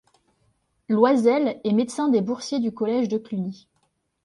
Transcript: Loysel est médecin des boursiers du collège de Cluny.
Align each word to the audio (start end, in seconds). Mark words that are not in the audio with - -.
Loysel 0.89 1.61
est 1.63 1.73
médecin 1.73 2.09
des 2.09 2.21
boursiers 2.21 2.59
du 2.59 2.71
collège 2.71 3.07
de 3.07 3.19
Cluny. 3.19 3.67